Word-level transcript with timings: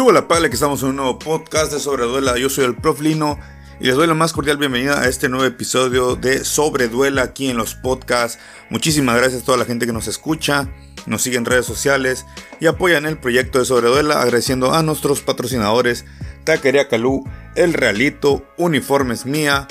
Subo 0.00 0.12
la 0.12 0.28
pala 0.28 0.48
que 0.48 0.54
estamos 0.54 0.82
en 0.82 0.88
un 0.88 0.96
nuevo 0.96 1.18
podcast 1.18 1.70
de 1.70 1.78
Sobreduela. 1.78 2.38
Yo 2.38 2.48
soy 2.48 2.64
el 2.64 2.74
Prof 2.74 3.02
Lino 3.02 3.38
y 3.80 3.84
les 3.84 3.96
doy 3.96 4.06
la 4.06 4.14
más 4.14 4.32
cordial 4.32 4.56
bienvenida 4.56 4.98
a 4.98 5.08
este 5.08 5.28
nuevo 5.28 5.44
episodio 5.44 6.16
de 6.16 6.42
Sobreduela 6.42 7.20
aquí 7.20 7.50
en 7.50 7.58
los 7.58 7.74
podcasts. 7.74 8.38
Muchísimas 8.70 9.18
gracias 9.18 9.42
a 9.42 9.44
toda 9.44 9.58
la 9.58 9.66
gente 9.66 9.84
que 9.84 9.92
nos 9.92 10.08
escucha, 10.08 10.72
nos 11.04 11.20
sigue 11.20 11.36
en 11.36 11.44
redes 11.44 11.66
sociales 11.66 12.24
y 12.60 12.66
apoyan 12.66 13.04
el 13.04 13.18
proyecto 13.18 13.58
de 13.58 13.66
Sobreduela, 13.66 14.22
agradeciendo 14.22 14.72
a 14.72 14.82
nuestros 14.82 15.20
patrocinadores 15.20 16.06
Taquería 16.44 16.88
Calú, 16.88 17.28
El 17.54 17.74
Realito, 17.74 18.42
Uniformes 18.56 19.26
Mía, 19.26 19.68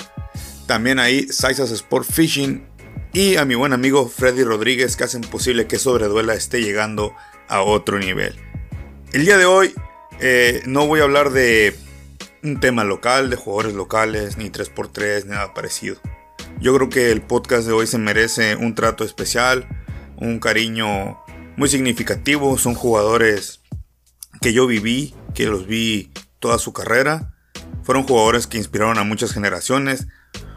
también 0.68 1.00
ahí 1.00 1.26
Saisas 1.26 1.72
Sport 1.72 2.06
Fishing 2.08 2.64
y 3.12 3.34
a 3.34 3.44
mi 3.44 3.56
buen 3.56 3.72
amigo 3.72 4.08
Freddy 4.08 4.44
Rodríguez 4.44 4.94
que 4.94 5.02
hacen 5.02 5.22
posible 5.22 5.66
que 5.66 5.80
Sobreduela 5.80 6.34
esté 6.34 6.62
llegando 6.62 7.16
a 7.48 7.62
otro 7.62 7.98
nivel. 7.98 8.36
El 9.12 9.24
día 9.24 9.36
de 9.36 9.44
hoy 9.44 9.74
eh, 10.20 10.62
no 10.66 10.86
voy 10.86 11.00
a 11.00 11.04
hablar 11.04 11.30
de 11.30 11.74
un 12.42 12.60
tema 12.60 12.84
local, 12.84 13.30
de 13.30 13.36
jugadores 13.36 13.74
locales, 13.74 14.36
ni 14.36 14.50
3x3, 14.50 15.24
nada 15.24 15.54
parecido. 15.54 15.96
Yo 16.60 16.74
creo 16.74 16.90
que 16.90 17.10
el 17.10 17.22
podcast 17.22 17.66
de 17.66 17.72
hoy 17.72 17.86
se 17.86 17.98
merece 17.98 18.56
un 18.56 18.74
trato 18.74 19.04
especial, 19.04 19.66
un 20.16 20.38
cariño 20.38 21.18
muy 21.56 21.68
significativo. 21.68 22.58
Son 22.58 22.74
jugadores 22.74 23.60
que 24.42 24.52
yo 24.52 24.66
viví, 24.66 25.14
que 25.34 25.46
los 25.46 25.66
vi 25.66 26.12
toda 26.38 26.58
su 26.58 26.72
carrera. 26.72 27.34
Fueron 27.82 28.04
jugadores 28.04 28.46
que 28.46 28.58
inspiraron 28.58 28.98
a 28.98 29.04
muchas 29.04 29.32
generaciones. 29.32 30.06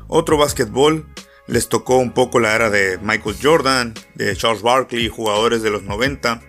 Otro 0.07 0.37
básquetbol 0.37 1.07
les 1.47 1.69
tocó 1.69 1.97
un 1.97 2.13
poco 2.13 2.39
la 2.39 2.53
era 2.53 2.69
de 2.69 2.97
Michael 3.01 3.37
Jordan, 3.41 3.93
de 4.15 4.35
Charles 4.35 4.61
Barkley, 4.61 5.07
jugadores 5.07 5.61
de 5.63 5.69
los 5.69 5.83
90 5.83 6.41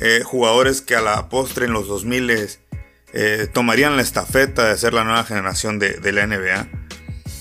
eh, 0.00 0.22
jugadores 0.24 0.82
que 0.82 0.94
a 0.94 1.00
la 1.00 1.28
postre 1.28 1.66
en 1.66 1.72
los 1.72 1.88
2000 1.88 2.30
eh, 3.12 3.48
tomarían 3.52 3.96
la 3.96 4.02
estafeta 4.02 4.68
de 4.68 4.76
ser 4.76 4.92
la 4.92 5.04
nueva 5.04 5.24
generación 5.24 5.78
de, 5.78 6.12
la 6.12 6.26
NBA 6.26 6.68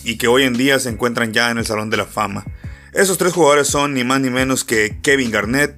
y 0.04 0.18
que 0.18 0.28
hoy 0.28 0.44
en 0.44 0.54
día 0.54 0.80
se 0.80 0.90
encuentran 0.90 1.34
ya 1.34 1.52
en 1.52 1.58
el 1.58 1.66
Salón 1.66 1.90
de 1.90 1.98
la 1.98 2.06
Fama. 2.06 2.46
Esos 2.94 3.18
tres 3.18 3.34
jugadores 3.34 3.68
son 3.68 3.94
ni 3.94 4.04
más 4.04 4.22
ni 4.22 4.30
menos 4.30 4.64
que 4.64 5.00
Kevin 5.02 5.32
Garnett, 5.32 5.78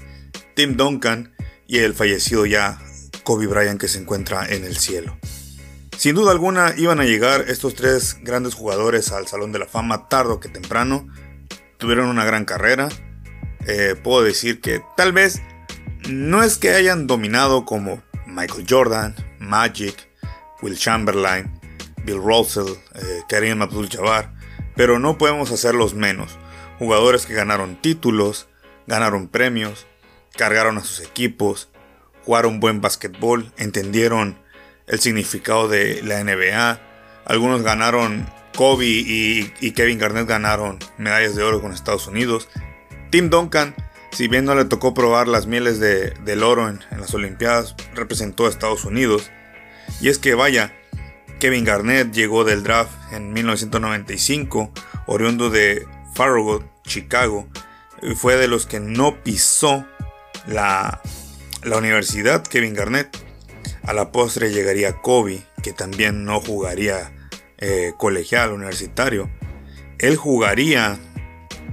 Tim 0.54 0.78
Duncan 0.78 1.34
y 1.66 1.80
el 1.80 1.96
fallecido 1.96 2.46
ya 2.46 2.80
Kobe 3.24 3.48
Bryant 3.48 3.80
que 3.80 3.88
se 3.88 4.00
encuentra 4.00 4.48
en 4.48 4.66
el 4.66 4.78
cielo. 4.78 5.18
Sin 5.98 6.14
duda 6.14 6.32
alguna 6.32 6.76
iban 6.78 7.00
a 7.00 7.06
llegar 7.06 7.46
estos 7.48 7.74
tres 7.74 8.18
grandes 8.22 8.54
jugadores 8.54 9.12
al 9.12 9.28
Salón 9.28 9.52
de 9.52 9.60
la 9.60 9.66
Fama 9.66 10.08
tarde 10.10 10.34
o 10.34 10.40
que 10.40 10.48
temprano. 10.48 11.08
Tuvieron 11.78 12.08
una 12.08 12.24
gran 12.24 12.46
carrera. 12.46 12.88
Eh, 13.66 13.96
puedo 14.04 14.22
decir 14.22 14.62
que 14.62 14.84
tal 14.96 15.12
vez 15.12 15.42
no 16.10 16.44
es 16.44 16.58
que 16.58 16.70
hayan 16.72 17.08
dominado 17.08 17.66
como 17.66 18.02
Michael 18.26 18.66
Jordan, 18.70 19.16
Magic, 19.40 20.10
Will 20.62 20.78
Chamberlain, 20.78 21.60
Bill 22.04 22.22
Russell, 22.22 22.74
eh, 22.96 23.22
Karim 23.28 23.62
Abdul-Jabbar, 23.62 24.34
pero 24.76 25.00
no 25.00 25.18
podemos 25.18 25.52
hacerlos 25.52 25.94
menos. 25.94 26.38
Jugadores 26.80 27.26
que 27.26 27.34
ganaron 27.34 27.82
títulos, 27.82 28.48
ganaron 28.86 29.28
premios, 29.28 29.88
cargaron 30.36 30.78
a 30.78 30.84
sus 30.84 31.02
equipos, 31.02 31.70
jugaron 32.24 32.60
buen 32.60 32.82
básquetbol, 32.82 33.52
entendieron 33.58 34.38
el 34.88 35.00
significado 35.00 35.68
de 35.68 36.02
la 36.04 36.24
NBA. 36.24 36.80
Algunos 37.26 37.64
ganaron, 37.64 38.30
Kobe 38.56 38.86
y, 38.86 39.54
y 39.60 39.72
Kevin 39.72 40.00
Garnett 40.00 40.28
ganaron 40.28 40.80
medallas 40.98 41.36
de 41.36 41.44
oro 41.44 41.62
con 41.62 41.74
Estados 41.74 42.08
Unidos. 42.08 42.48
Tim 43.10 43.30
Duncan 43.30 43.76
si 44.18 44.28
bien 44.28 44.46
no 44.46 44.56
le 44.56 44.66
tocó 44.66 44.96
probar 44.96 45.28
las 45.28 45.46
mieles 45.46 45.80
de, 45.80 46.10
del 46.26 46.42
oro 46.42 46.68
en, 46.70 46.80
las 47.00 47.14
Olimpiadas, 47.14 47.76
representó 47.94 48.48
a 48.48 48.50
Estados 48.50 48.84
Unidos. 48.84 49.30
Y 50.02 50.10
es 50.10 50.18
que 50.18 50.34
vaya, 50.34 50.74
Kevin 51.40 51.64
Garnett 51.64 52.12
llegó 52.12 52.44
del 52.44 52.64
draft 52.64 53.14
en 53.14 53.32
1995, 53.32 54.72
oriundo 55.06 55.52
de 55.52 55.86
Farragut, 56.16 56.66
Chicago, 56.82 57.48
y 58.02 58.16
fue 58.16 58.38
de 58.38 58.48
los 58.48 58.66
que 58.66 58.80
no 58.80 59.22
pisó 59.22 59.86
la, 60.48 61.00
la 61.62 61.78
universidad 61.78 62.42
Kevin 62.42 62.74
Garnett. 62.74 63.16
A 63.84 63.94
la 63.94 64.12
postre 64.12 64.50
llegaría 64.50 65.00
Kobe, 65.00 65.44
que 65.62 65.74
también 65.74 66.26
no 66.26 66.42
jugaría 66.42 67.14
eh, 67.60 67.94
colegial 68.00 68.52
universitario. 68.52 69.30
Él 70.00 70.16
jugaría 70.16 70.98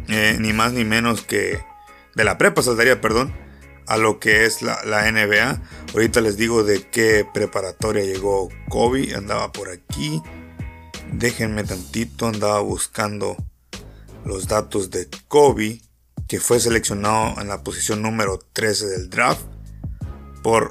eh, 0.09 0.37
ni 0.39 0.53
más 0.53 0.75
ni 0.75 0.85
menos 0.85 1.23
que 1.23 1.59
de 2.15 2.25
la 2.25 2.39
prepa 2.39 2.63
saltaría, 2.63 3.01
perdón, 3.01 3.35
a 3.87 3.97
lo 3.97 4.19
que 4.19 4.45
es 4.45 4.63
la, 4.63 5.11
NBA. 5.11 5.63
Ahorita 5.93 6.21
les 6.21 6.37
digo 6.37 6.65
de 6.65 6.89
qué 6.89 7.27
preparatoria 7.33 8.05
llegó 8.05 8.49
Kobe, 8.69 9.15
andaba 9.15 9.53
por 9.53 9.69
aquí. 9.69 10.23
Déjenme 11.13 11.65
tantito, 11.65 12.27
andaba 12.27 12.61
buscando 12.61 13.37
los 14.25 14.49
datos 14.49 14.91
de 14.91 15.09
Kobe, 15.29 15.83
que 16.29 16.41
fue 16.41 16.61
seleccionado 16.61 17.41
en 17.41 17.49
la 17.49 17.63
posición 17.63 18.03
número 18.03 18.39
13 18.53 18.87
del 18.87 19.11
draft 19.11 19.43
por 20.43 20.71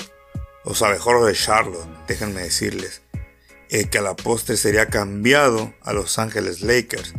los 0.66 0.82
abejorros 0.82 1.28
de 1.28 1.34
Charlotte. 1.34 1.88
Déjenme 2.08 2.42
decirles 2.42 3.02
eh, 3.70 3.90
que 3.90 4.00
a 4.00 4.02
la 4.02 4.16
postre 4.16 4.58
sería 4.58 4.88
cambiado 4.88 5.74
a 5.82 5.94
Los 5.94 6.18
Ángeles 6.20 6.62
Lakers. 6.62 7.14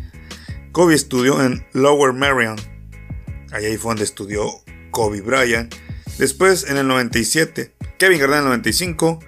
Kobe 0.72 0.94
estudió 0.94 1.44
en 1.44 1.64
Lower 1.72 2.12
Merion 2.12 2.56
Ahí 3.54 3.76
fue 3.76 3.90
donde 3.90 4.04
estudió 4.04 4.50
Kobe 4.90 5.20
Bryant. 5.20 5.72
Después 6.18 6.68
en 6.68 6.76
el 6.76 6.88
97, 6.88 7.72
Kevin 7.98 8.18
Garnett 8.18 8.38
en 8.38 8.44
el 8.44 8.48
95, 8.48 9.20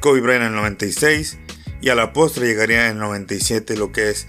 Kobe 0.00 0.20
Bryant 0.20 0.42
en 0.42 0.48
el 0.48 0.56
96 0.56 1.38
y 1.80 1.88
a 1.88 1.94
la 1.94 2.12
postre 2.12 2.46
llegaría 2.46 2.86
en 2.86 2.92
el 2.92 2.98
97 2.98 3.76
lo 3.76 3.92
que 3.92 4.10
es 4.10 4.26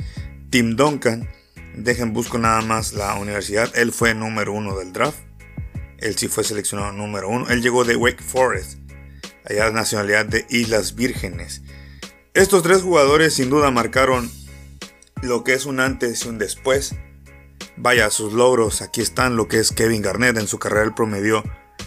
Tim 0.49 0.75
Duncan. 0.77 1.29
Dejen 1.75 2.13
busco 2.13 2.37
nada 2.37 2.61
más 2.61 2.93
la 2.93 3.15
universidad. 3.15 3.69
Él 3.75 3.91
fue 3.91 4.15
número 4.15 4.53
uno 4.53 4.77
del 4.77 4.93
draft. 4.93 5.19
Él 5.97 6.17
sí 6.17 6.29
fue 6.29 6.43
seleccionado 6.43 6.93
número 6.93 7.27
uno. 7.27 7.49
Él 7.49 7.61
llegó 7.61 7.83
de 7.83 7.95
Wake 7.95 8.23
Forest, 8.23 8.79
allá 9.43 9.69
nacionalidad 9.71 10.25
de 10.25 10.45
Islas 10.49 10.95
Vírgenes. 10.95 11.63
Estos 12.33 12.63
tres 12.63 12.81
jugadores 12.81 13.33
sin 13.33 13.49
duda 13.49 13.71
marcaron 13.71 14.31
lo 15.21 15.43
que 15.43 15.53
es 15.53 15.65
un 15.65 15.79
antes 15.79 16.23
y 16.23 16.29
un 16.29 16.37
después 16.37 16.95
Vaya, 17.77 18.09
sus 18.09 18.33
logros, 18.33 18.81
aquí 18.81 19.01
están 19.01 19.35
lo 19.35 19.47
que 19.47 19.59
es 19.59 19.71
Kevin 19.71 20.01
Garnett 20.01 20.37
en 20.37 20.47
su 20.47 20.57
carrera, 20.57 20.83
él 20.83 20.93
promedió 20.95 21.43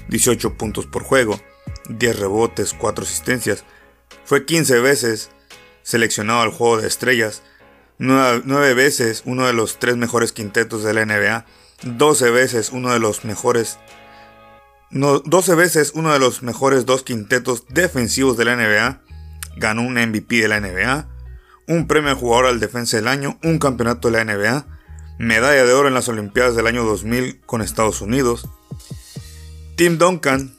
18 0.09 0.55
puntos 0.55 0.87
por 0.87 1.03
juego, 1.03 1.41
10 1.89 2.19
rebotes, 2.19 2.75
4 2.75 3.05
asistencias. 3.05 3.65
Fue 4.25 4.47
15 4.47 4.79
veces 4.81 5.31
seleccionado 5.83 6.43
al 6.43 6.51
juego 6.51 6.81
de 6.81 6.87
estrellas, 6.87 7.43
9, 7.99 8.75
veces 8.75 9.23
uno 9.27 9.47
de 9.47 9.53
los 9.53 9.79
3 9.79 9.97
mejores 9.97 10.33
quintetos 10.33 10.85
de 10.85 10.95
la 10.95 11.05
NBA, 11.05 11.45
12 11.83 12.31
veces 12.31 12.71
uno 12.71 12.93
de 12.93 13.01
los 13.01 13.25
mejores 13.25 13.79
12 14.91 15.55
veces 15.55 15.93
uno 15.95 16.13
de 16.13 16.19
los 16.19 16.43
mejores 16.43 16.85
dos 16.85 17.05
quintetos 17.05 17.65
defensivos 17.69 18.37
de 18.37 18.45
la 18.45 18.57
NBA, 18.57 19.03
ganó 19.57 19.83
un 19.83 19.95
MVP 19.95 20.37
de 20.37 20.49
la 20.49 20.61
NBA, 20.61 21.09
un 21.69 21.87
premio 21.87 22.11
al 22.11 22.17
jugador 22.17 22.47
al 22.47 22.59
defensa 22.59 22.97
del 22.97 23.07
año, 23.07 23.39
un 23.45 23.59
campeonato 23.59 24.11
de 24.11 24.17
la 24.17 24.25
NBA, 24.25 24.67
medalla 25.21 25.67
de 25.67 25.75
oro 25.75 25.87
en 25.87 25.93
las 25.93 26.09
Olimpiadas 26.09 26.57
del 26.57 26.67
año 26.67 26.83
2000 26.83 27.43
con 27.45 27.61
Estados 27.61 28.01
Unidos. 28.01 28.49
Tim 29.77 29.99
Duncan 29.99 30.57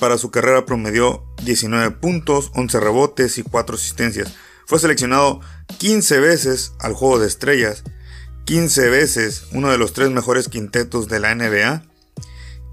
para 0.00 0.16
su 0.16 0.30
carrera 0.30 0.64
promedió 0.64 1.22
19 1.42 1.90
puntos, 1.90 2.50
11 2.54 2.80
rebotes 2.80 3.36
y 3.36 3.42
4 3.42 3.76
asistencias. 3.76 4.34
Fue 4.66 4.78
seleccionado 4.78 5.40
15 5.76 6.18
veces 6.18 6.72
al 6.80 6.94
Juego 6.94 7.18
de 7.18 7.26
Estrellas, 7.26 7.84
15 8.46 8.88
veces 8.88 9.48
uno 9.52 9.70
de 9.70 9.76
los 9.76 9.92
tres 9.92 10.08
mejores 10.08 10.48
quintetos 10.48 11.08
de 11.08 11.20
la 11.20 11.34
NBA, 11.34 11.82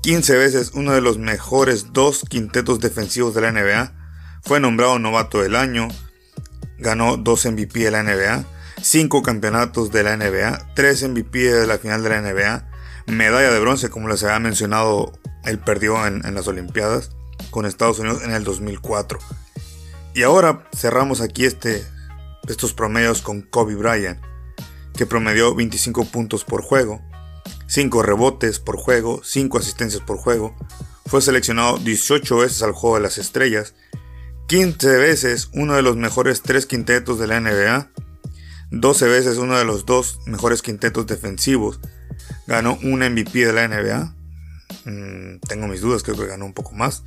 15 0.04 0.38
veces 0.38 0.72
uno 0.76 0.94
de 0.94 1.02
los 1.02 1.18
mejores 1.18 1.92
dos 1.92 2.24
quintetos 2.30 2.80
defensivos 2.80 3.36
de 3.36 3.42
la 3.42 3.52
NBA, 3.52 3.94
fue 4.44 4.62
nombrado 4.62 4.98
novato 4.98 5.42
del 5.42 5.58
año, 5.58 5.90
ganó 6.80 7.18
dos 7.18 7.46
MVP 7.46 7.80
de 7.80 7.92
la 7.92 8.02
NBA, 8.02 8.46
5 8.82 9.22
campeonatos 9.22 9.92
de 9.92 10.04
la 10.04 10.18
NBA, 10.18 10.74
3 10.76 11.10
MVP 11.10 11.40
de 11.40 11.68
la 11.68 11.78
final 11.78 12.04
de 12.04 12.10
la 12.10 12.22
NBA, 12.22 12.68
medalla 13.08 13.52
de 13.52 13.60
bronce, 13.60 13.90
como 13.90 14.08
les 14.08 14.24
había 14.24 14.40
mencionado, 14.40 15.14
él 15.44 15.60
perdió 15.60 16.06
en, 16.08 16.22
las 16.34 16.48
Olimpiadas 16.48 17.12
con 17.50 17.66
Estados 17.66 18.00
Unidos 18.00 18.24
en 18.24 18.32
el 18.32 18.44
2004. 18.44 19.20
Y 20.14 20.24
ahora 20.24 20.68
cerramos 20.76 21.22
aquí 21.22 21.46
este, 21.46 21.86
estos 22.48 22.74
promedios 22.74 23.22
con 23.22 23.42
Kobe 23.42 23.76
Bryant, 23.76 24.20
que 24.96 25.06
promedió 25.06 25.56
25 25.56 26.06
puntos 26.06 26.44
por 26.44 26.62
juego, 26.62 27.02
5 27.68 28.04
rebotes 28.04 28.60
por 28.60 28.78
juego, 28.78 29.22
5 29.24 29.58
asistencias 29.58 30.02
por 30.02 30.18
juego. 30.18 30.56
Fue 31.06 31.22
seleccionado 31.22 31.78
18 31.78 32.38
veces 32.38 32.62
al 32.64 32.72
Juego 32.72 32.96
de 32.96 33.04
las 33.04 33.18
Estrellas, 33.18 33.74
15 34.48 34.98
veces 34.98 35.50
uno 35.54 35.76
de 35.76 35.82
los 35.82 35.98
mejores 35.98 36.42
3 36.42 36.66
quintetos 36.66 37.20
de 37.20 37.28
la 37.28 37.40
NBA, 37.40 37.92
12 38.72 39.08
veces 39.08 39.38
uno 39.38 39.58
de 39.58 39.66
los 39.66 39.86
dos 39.86 40.20
mejores 40.26 40.62
quintetos 40.62 41.08
defensivos. 41.08 41.80
Ganó 42.48 42.78
un 42.84 43.00
MVP 43.00 43.46
de 43.46 43.54
la 43.54 43.68
NBA. 43.68 44.16
Mm, 44.86 45.40
tengo 45.48 45.68
mis 45.68 45.82
dudas, 45.82 46.04
creo 46.04 46.18
que 46.18 46.28
ganó 46.28 46.46
un 46.46 46.54
poco 46.54 46.74
más. 46.74 47.04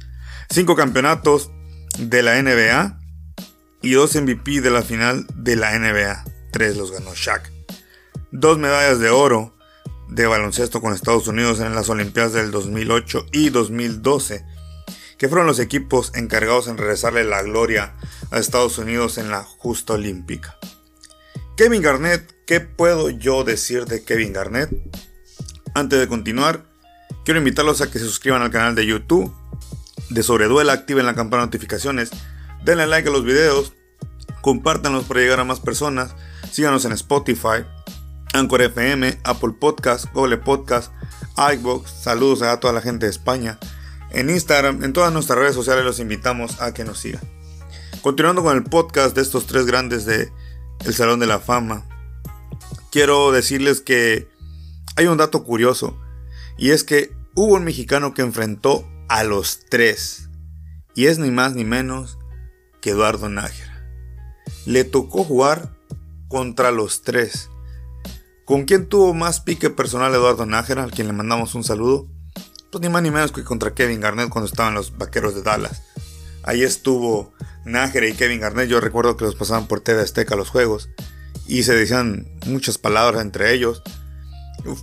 5 0.50 0.76
campeonatos, 0.76 1.50
de 1.98 2.22
la 2.22 2.40
NBA 2.40 2.98
y 3.82 3.92
dos 3.92 4.14
MVP 4.14 4.60
de 4.60 4.70
la 4.70 4.82
final 4.82 5.26
de 5.34 5.56
la 5.56 5.78
NBA. 5.78 6.24
Tres 6.50 6.76
los 6.76 6.92
ganó 6.92 7.14
Shaq. 7.14 7.50
Dos 8.30 8.58
medallas 8.58 8.98
de 8.98 9.10
oro 9.10 9.54
de 10.08 10.26
baloncesto 10.26 10.80
con 10.80 10.92
Estados 10.92 11.28
Unidos 11.28 11.60
en 11.60 11.74
las 11.74 11.88
Olimpiadas 11.88 12.32
del 12.32 12.50
2008 12.50 13.26
y 13.32 13.50
2012, 13.50 14.44
que 15.18 15.28
fueron 15.28 15.46
los 15.46 15.58
equipos 15.58 16.12
encargados 16.14 16.68
en 16.68 16.78
regresarle 16.78 17.24
la 17.24 17.42
gloria 17.42 17.94
a 18.30 18.38
Estados 18.38 18.78
Unidos 18.78 19.18
en 19.18 19.30
la 19.30 19.42
justa 19.42 19.94
olímpica. 19.94 20.58
Kevin 21.56 21.82
Garnett, 21.82 22.34
¿qué 22.46 22.58
puedo 22.58 23.10
yo 23.10 23.44
decir 23.44 23.84
de 23.84 24.02
Kevin 24.02 24.32
Garnett? 24.32 24.70
Antes 25.72 26.00
de 26.00 26.08
continuar, 26.08 26.64
quiero 27.24 27.38
invitarlos 27.38 27.80
a 27.80 27.88
que 27.88 28.00
se 28.00 28.06
suscriban 28.06 28.42
al 28.42 28.50
canal 28.50 28.74
de 28.74 28.84
YouTube 28.84 29.32
de 30.10 30.24
Sobreduela, 30.24 30.72
activen 30.72 31.06
la 31.06 31.14
campana 31.14 31.42
de 31.42 31.46
notificaciones, 31.46 32.10
denle 32.64 32.88
like 32.88 33.08
a 33.08 33.12
los 33.12 33.24
videos, 33.24 33.72
compártanlos 34.40 35.04
para 35.04 35.20
llegar 35.20 35.38
a 35.38 35.44
más 35.44 35.60
personas, 35.60 36.16
síganos 36.50 36.84
en 36.86 36.92
Spotify, 36.92 37.64
Anchor 38.32 38.62
FM, 38.62 39.20
Apple 39.22 39.54
Podcast, 39.60 40.12
Google 40.12 40.38
Podcast, 40.38 40.92
iBox, 41.54 41.88
saludos 41.88 42.42
a 42.42 42.58
toda 42.58 42.72
la 42.72 42.80
gente 42.80 43.06
de 43.06 43.12
España, 43.12 43.60
en 44.10 44.28
Instagram, 44.28 44.82
en 44.82 44.92
todas 44.92 45.12
nuestras 45.12 45.38
redes 45.38 45.54
sociales 45.54 45.84
los 45.84 46.00
invitamos 46.00 46.60
a 46.60 46.74
que 46.74 46.84
nos 46.84 46.98
sigan. 46.98 47.22
Continuando 48.02 48.42
con 48.42 48.56
el 48.56 48.64
podcast 48.64 49.14
de 49.14 49.22
estos 49.22 49.46
tres 49.46 49.66
grandes 49.66 50.04
de 50.04 50.32
el 50.84 50.94
Salón 50.94 51.18
de 51.18 51.26
la 51.26 51.40
Fama, 51.40 51.86
quiero 52.92 53.32
decirles 53.32 53.80
que 53.80 54.28
hay 54.96 55.06
un 55.06 55.16
dato 55.16 55.42
curioso 55.42 55.98
y 56.58 56.70
es 56.70 56.84
que 56.84 57.12
hubo 57.34 57.54
un 57.54 57.64
mexicano 57.64 58.14
que 58.14 58.22
enfrentó 58.22 58.86
a 59.08 59.24
los 59.24 59.60
tres 59.68 60.28
y 60.94 61.06
es 61.06 61.18
ni 61.18 61.30
más 61.30 61.54
ni 61.54 61.64
menos 61.64 62.18
que 62.80 62.90
Eduardo 62.90 63.28
Nájera. 63.28 63.72
Le 64.66 64.84
tocó 64.84 65.24
jugar 65.24 65.74
contra 66.28 66.70
los 66.70 67.02
tres. 67.02 67.48
¿Con 68.44 68.64
quién 68.64 68.88
tuvo 68.88 69.14
más 69.14 69.40
pique 69.40 69.70
personal 69.70 70.14
Eduardo 70.14 70.44
Nájera, 70.44 70.84
al 70.84 70.90
quien 70.90 71.06
le 71.06 71.14
mandamos 71.14 71.54
un 71.54 71.64
saludo? 71.64 72.06
Pues 72.70 72.82
ni 72.82 72.90
más 72.90 73.02
ni 73.02 73.10
menos 73.10 73.32
que 73.32 73.42
contra 73.42 73.74
Kevin 73.74 74.00
Garnett 74.00 74.28
cuando 74.28 74.48
estaban 74.48 74.74
los 74.74 74.96
vaqueros 74.98 75.34
de 75.34 75.42
Dallas. 75.42 75.82
Ahí 76.42 76.62
estuvo 76.62 77.32
Nájera 77.64 78.06
y 78.06 78.14
Kevin 78.14 78.40
Garnett. 78.40 78.68
Yo 78.68 78.80
recuerdo 78.80 79.16
que 79.16 79.24
los 79.24 79.34
pasaban 79.34 79.66
por 79.66 79.80
TV 79.80 80.02
Azteca 80.02 80.36
los 80.36 80.50
juegos 80.50 80.90
y 81.46 81.62
se 81.62 81.74
decían 81.74 82.26
muchas 82.46 82.78
palabras 82.78 83.22
entre 83.22 83.52
ellos. 83.52 83.82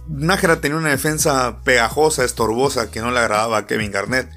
Nájera 0.07 0.61
tenía 0.61 0.77
una 0.77 0.89
defensa 0.89 1.61
pegajosa, 1.63 2.23
estorbosa, 2.23 2.91
que 2.91 3.01
no 3.01 3.11
le 3.11 3.19
agradaba 3.19 3.57
a 3.57 3.67
Kevin 3.67 3.91
Garnett. 3.91 4.29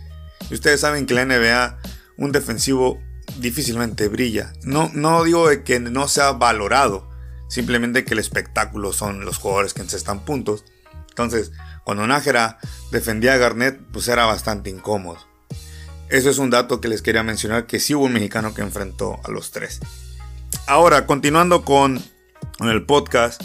Y 0.50 0.54
ustedes 0.54 0.80
saben 0.80 1.06
que 1.06 1.14
la 1.14 1.24
NBA, 1.24 1.78
un 2.16 2.32
defensivo 2.32 2.98
difícilmente 3.38 4.08
brilla. 4.08 4.52
No, 4.62 4.90
no 4.94 5.24
digo 5.24 5.48
que 5.64 5.80
no 5.80 6.08
sea 6.08 6.32
valorado, 6.32 7.08
simplemente 7.48 8.04
que 8.04 8.14
el 8.14 8.20
espectáculo 8.20 8.92
son 8.92 9.24
los 9.24 9.38
jugadores 9.38 9.74
que 9.74 9.82
encestan 9.82 10.24
puntos. 10.24 10.64
Entonces, 11.10 11.52
cuando 11.84 12.06
Nájera 12.06 12.58
defendía 12.90 13.34
a 13.34 13.38
Garnett, 13.38 13.78
pues 13.92 14.08
era 14.08 14.26
bastante 14.26 14.70
incómodo. 14.70 15.18
Eso 16.14 16.30
es 16.30 16.38
un 16.38 16.48
dato 16.48 16.80
que 16.80 16.86
les 16.86 17.02
quería 17.02 17.24
mencionar, 17.24 17.66
que 17.66 17.80
sí 17.80 17.92
hubo 17.92 18.04
un 18.04 18.12
mexicano 18.12 18.54
que 18.54 18.62
enfrentó 18.62 19.18
a 19.24 19.32
los 19.32 19.50
tres. 19.50 19.80
Ahora, 20.68 21.06
continuando 21.06 21.64
con, 21.64 22.00
el 22.60 22.86
podcast. 22.86 23.42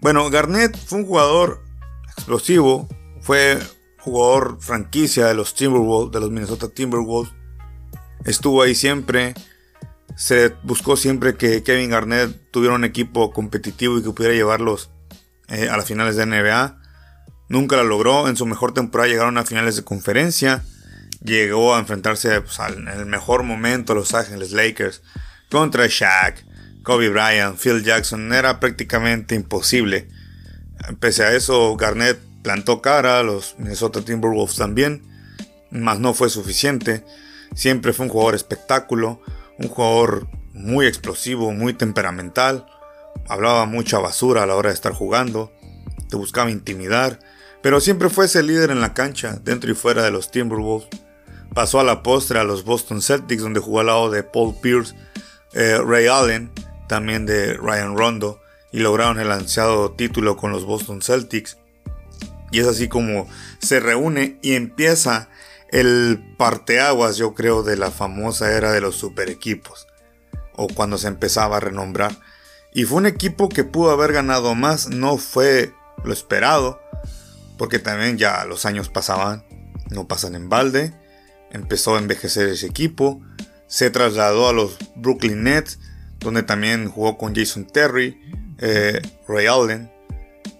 Bueno, 0.00 0.28
Garnett 0.28 0.76
fue 0.76 0.98
un 0.98 1.06
jugador 1.06 1.62
explosivo, 2.14 2.90
fue 3.22 3.58
jugador 3.96 4.58
franquicia 4.60 5.24
de 5.28 5.32
los 5.32 5.54
Timberwolves, 5.54 6.12
de 6.12 6.20
los 6.20 6.30
Minnesota 6.30 6.68
Timberwolves. 6.68 7.32
Estuvo 8.26 8.60
ahí 8.60 8.74
siempre. 8.74 9.32
Se 10.14 10.50
buscó 10.62 10.98
siempre 10.98 11.36
que 11.36 11.62
Kevin 11.62 11.88
Garnett 11.88 12.50
tuviera 12.50 12.74
un 12.74 12.84
equipo 12.84 13.32
competitivo 13.32 13.96
y 13.96 14.02
que 14.02 14.10
pudiera 14.10 14.34
llevarlos 14.34 14.90
eh, 15.48 15.70
a 15.70 15.78
las 15.78 15.86
finales 15.86 16.16
de 16.16 16.26
NBA. 16.26 16.82
Nunca 17.48 17.76
lo 17.76 17.84
logró. 17.84 18.28
En 18.28 18.36
su 18.36 18.44
mejor 18.44 18.74
temporada 18.74 19.08
llegaron 19.08 19.38
a 19.38 19.46
finales 19.46 19.76
de 19.76 19.84
conferencia. 19.84 20.66
Llegó 21.24 21.74
a 21.74 21.78
enfrentarse 21.78 22.42
pues, 22.42 22.58
en 22.76 22.86
el 22.86 23.06
mejor 23.06 23.42
momento 23.42 23.92
a 23.92 23.96
Los 23.96 24.12
Ángeles 24.12 24.52
Lakers 24.52 25.02
contra 25.50 25.86
Shaq, 25.88 26.44
Kobe 26.82 27.08
Bryant, 27.08 27.58
Phil 27.58 27.82
Jackson. 27.82 28.32
Era 28.32 28.60
prácticamente 28.60 29.34
imposible. 29.34 30.08
Pese 31.00 31.24
a 31.24 31.34
eso, 31.34 31.74
Garnett 31.76 32.18
plantó 32.42 32.82
cara, 32.82 33.22
los 33.22 33.54
Minnesota 33.58 34.02
Timberwolves 34.02 34.56
también, 34.56 35.02
mas 35.70 35.98
no 35.98 36.12
fue 36.12 36.28
suficiente. 36.28 37.04
Siempre 37.54 37.94
fue 37.94 38.04
un 38.04 38.12
jugador 38.12 38.34
espectáculo, 38.34 39.22
un 39.58 39.68
jugador 39.68 40.28
muy 40.52 40.86
explosivo, 40.86 41.52
muy 41.52 41.72
temperamental. 41.72 42.66
Hablaba 43.28 43.64
mucha 43.64 43.98
basura 43.98 44.42
a 44.42 44.46
la 44.46 44.56
hora 44.56 44.68
de 44.68 44.74
estar 44.74 44.92
jugando, 44.92 45.52
te 46.10 46.16
buscaba 46.16 46.50
intimidar, 46.50 47.18
pero 47.62 47.80
siempre 47.80 48.10
fue 48.10 48.26
ese 48.26 48.42
líder 48.42 48.70
en 48.70 48.82
la 48.82 48.92
cancha, 48.92 49.40
dentro 49.42 49.70
y 49.70 49.74
fuera 49.74 50.02
de 50.02 50.10
los 50.10 50.30
Timberwolves. 50.30 50.86
Pasó 51.54 51.78
a 51.78 51.84
la 51.84 52.02
postre 52.02 52.40
a 52.40 52.44
los 52.44 52.64
Boston 52.64 53.00
Celtics, 53.00 53.42
donde 53.42 53.60
jugó 53.60 53.80
al 53.80 53.86
lado 53.86 54.10
de 54.10 54.24
Paul 54.24 54.56
Pierce, 54.60 54.94
eh, 55.52 55.78
Ray 55.78 56.08
Allen, 56.08 56.50
también 56.88 57.26
de 57.26 57.54
Ryan 57.54 57.96
Rondo, 57.96 58.40
y 58.72 58.80
lograron 58.80 59.20
el 59.20 59.30
ansiado 59.30 59.92
título 59.92 60.36
con 60.36 60.50
los 60.50 60.64
Boston 60.64 61.00
Celtics. 61.00 61.58
Y 62.50 62.58
es 62.58 62.66
así 62.66 62.88
como 62.88 63.28
se 63.60 63.78
reúne 63.78 64.38
y 64.42 64.54
empieza 64.54 65.28
el 65.70 66.34
parteaguas, 66.36 67.16
yo 67.16 67.34
creo, 67.34 67.62
de 67.62 67.76
la 67.76 67.90
famosa 67.90 68.52
era 68.52 68.72
de 68.72 68.80
los 68.80 68.96
super 68.96 69.30
equipos. 69.30 69.86
O 70.56 70.68
cuando 70.68 70.98
se 70.98 71.08
empezaba 71.08 71.56
a 71.56 71.60
renombrar. 71.60 72.16
Y 72.72 72.84
fue 72.84 72.98
un 72.98 73.06
equipo 73.06 73.48
que 73.48 73.64
pudo 73.64 73.90
haber 73.90 74.12
ganado 74.12 74.54
más, 74.54 74.88
no 74.88 75.18
fue 75.18 75.72
lo 76.04 76.12
esperado. 76.12 76.80
Porque 77.58 77.78
también 77.78 78.18
ya 78.18 78.44
los 78.44 78.66
años 78.66 78.88
pasaban, 78.88 79.44
no 79.90 80.06
pasan 80.08 80.34
en 80.34 80.48
balde. 80.48 80.94
Empezó 81.54 81.96
a 81.96 81.98
envejecer 81.98 82.48
ese 82.48 82.66
equipo. 82.66 83.22
Se 83.66 83.88
trasladó 83.88 84.50
a 84.50 84.52
los 84.52 84.76
Brooklyn 84.94 85.44
Nets, 85.44 85.78
donde 86.20 86.42
también 86.42 86.90
jugó 86.90 87.16
con 87.16 87.34
Jason 87.34 87.66
Terry, 87.66 88.20
eh, 88.58 89.00
Ray 89.26 89.46
Allen, 89.46 89.94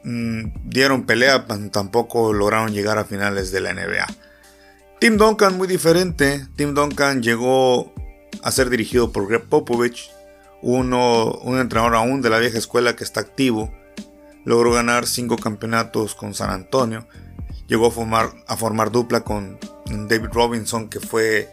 Mm, 0.05 0.53
dieron 0.65 1.07
pelea, 1.07 1.47
tampoco 1.73 2.35
lograron 2.35 2.73
llegar 2.73 2.99
a 2.99 3.05
finales 3.05 3.51
de 3.51 3.61
la 3.61 3.71
NBA. 3.71 4.07
Tim 5.01 5.17
Duncan 5.17 5.57
muy 5.57 5.67
diferente. 5.67 6.47
Tim 6.57 6.75
Duncan 6.75 7.23
llegó 7.23 7.93
a 8.43 8.51
ser 8.51 8.69
dirigido 8.69 9.13
por 9.13 9.27
Greg 9.27 9.45
Popovich, 9.45 10.11
uno, 10.61 11.33
un 11.43 11.59
entrenador 11.59 11.95
aún 11.97 12.21
de 12.21 12.31
la 12.31 12.39
vieja 12.39 12.59
escuela 12.59 12.97
que 12.97 13.05
está 13.05 13.21
activo. 13.21 13.73
Logró 14.45 14.73
ganar 14.73 15.07
cinco 15.07 15.39
campeonatos 15.39 16.15
con 16.15 16.35
San 16.35 16.51
Antonio. 16.51 17.07
Llegó 17.67 17.87
a 17.87 17.91
formar, 17.91 18.33
a 18.47 18.57
formar 18.57 18.91
dupla 18.91 19.21
con 19.21 19.59
David 19.87 20.29
Robinson, 20.33 20.89
que 20.89 21.01
fue 21.01 21.49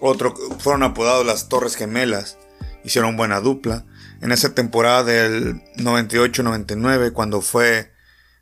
otro, 0.00 0.34
fueron 0.58 0.82
apodados 0.82 1.26
las 1.26 1.48
Torres 1.48 1.76
Gemelas. 1.76 2.38
Hicieron 2.84 3.16
buena 3.16 3.40
dupla 3.40 3.84
en 4.20 4.32
esa 4.32 4.54
temporada 4.54 5.04
del 5.04 5.62
98-99, 5.76 7.12
cuando 7.12 7.40
fue 7.40 7.92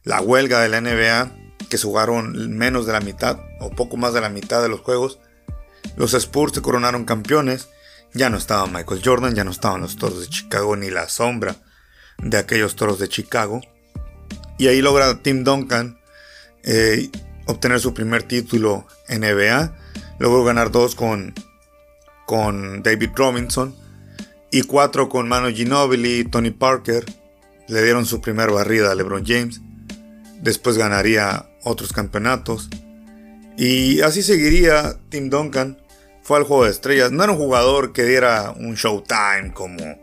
la 0.05 0.21
huelga 0.21 0.61
de 0.61 0.69
la 0.69 0.81
NBA, 0.81 1.33
que 1.69 1.79
jugaron 1.79 2.57
menos 2.57 2.87
de 2.87 2.93
la 2.93 3.01
mitad 3.01 3.41
o 3.61 3.71
poco 3.71 3.97
más 3.97 4.13
de 4.13 4.21
la 4.21 4.29
mitad 4.29 4.63
de 4.63 4.69
los 4.69 4.81
juegos, 4.81 5.19
los 5.97 6.15
Spurs 6.15 6.53
se 6.55 6.63
coronaron 6.63 7.05
campeones. 7.05 7.69
Ya 8.15 8.29
no 8.29 8.37
estaba 8.37 8.67
Michael 8.67 9.01
Jordan, 9.05 9.35
ya 9.35 9.45
no 9.45 9.51
estaban 9.51 9.81
los 9.81 9.97
toros 9.97 10.21
de 10.21 10.29
Chicago 10.29 10.77
ni 10.77 10.91
la 10.91 11.09
sombra 11.09 11.57
de 12.19 12.37
aquellos 12.37 12.77
toros 12.77 12.99
de 12.99 13.09
Chicago. 13.09 13.61
Y 14.59 14.69
ahí 14.69 14.83
logra 14.83 15.23
Tim 15.23 15.45
Duncan 15.45 15.99
eh, 16.65 17.11
obtener 17.47 17.81
su 17.81 17.95
primer 17.95 18.23
título 18.23 18.87
en 19.09 19.21
NBA. 19.21 19.75
Logró 20.19 20.45
ganar 20.45 20.71
dos 20.71 20.95
con, 20.95 21.35
con 22.27 22.83
David 22.83 23.11
Robinson 23.15 23.75
y 24.51 24.63
cuatro 24.63 25.09
con 25.09 25.29
Manu 25.29 25.49
Ginobili 25.55 26.25
Tony 26.25 26.51
Parker. 26.51 27.05
Le 27.69 27.83
dieron 27.83 28.07
su 28.07 28.21
primer 28.21 28.51
barrida 28.51 28.93
a 28.93 28.95
LeBron 28.95 29.25
James. 29.27 29.61
Después 30.41 30.77
ganaría 30.77 31.47
otros 31.65 31.93
campeonatos. 31.93 32.69
Y 33.57 34.01
así 34.01 34.23
seguiría 34.23 34.97
Tim 35.09 35.31
Duncan. 35.31 35.79
Fue 36.23 36.39
al 36.39 36.45
juego 36.45 36.65
de 36.65 36.71
estrellas. 36.71 37.11
No 37.11 37.25
era 37.25 37.33
un 37.33 37.39
jugador 37.39 37.93
que 37.93 38.05
diera 38.05 38.53
un 38.57 38.75
showtime 38.75 39.53
como 39.53 40.03